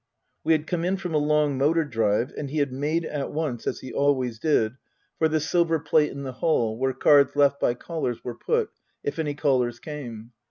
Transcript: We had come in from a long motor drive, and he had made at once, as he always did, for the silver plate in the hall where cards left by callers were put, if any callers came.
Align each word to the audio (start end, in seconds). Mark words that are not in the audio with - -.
We 0.43 0.53
had 0.53 0.65
come 0.65 0.83
in 0.83 0.97
from 0.97 1.13
a 1.13 1.19
long 1.19 1.59
motor 1.59 1.85
drive, 1.85 2.31
and 2.35 2.49
he 2.49 2.57
had 2.57 2.73
made 2.73 3.05
at 3.05 3.31
once, 3.31 3.67
as 3.67 3.81
he 3.81 3.93
always 3.93 4.39
did, 4.39 4.77
for 5.19 5.29
the 5.29 5.39
silver 5.39 5.77
plate 5.77 6.11
in 6.11 6.23
the 6.23 6.31
hall 6.31 6.75
where 6.75 6.91
cards 6.93 7.35
left 7.35 7.59
by 7.59 7.75
callers 7.75 8.23
were 8.23 8.33
put, 8.33 8.71
if 9.03 9.19
any 9.19 9.35
callers 9.35 9.77
came. 9.79 10.31